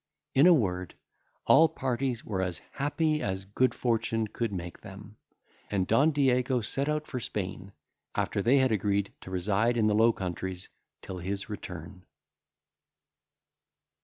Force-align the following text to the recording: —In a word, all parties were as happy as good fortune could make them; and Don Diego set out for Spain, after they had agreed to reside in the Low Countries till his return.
—In 0.33 0.47
a 0.47 0.53
word, 0.55 0.95
all 1.45 1.69
parties 1.69 2.25
were 2.25 2.41
as 2.41 2.57
happy 2.71 3.21
as 3.21 3.45
good 3.45 3.75
fortune 3.75 4.25
could 4.25 4.51
make 4.51 4.81
them; 4.81 5.17
and 5.69 5.85
Don 5.85 6.09
Diego 6.09 6.61
set 6.61 6.89
out 6.89 7.05
for 7.05 7.19
Spain, 7.19 7.71
after 8.15 8.41
they 8.41 8.57
had 8.57 8.71
agreed 8.71 9.13
to 9.21 9.29
reside 9.29 9.77
in 9.77 9.85
the 9.85 9.93
Low 9.93 10.11
Countries 10.11 10.69
till 11.03 11.19
his 11.19 11.49
return. 11.51 12.03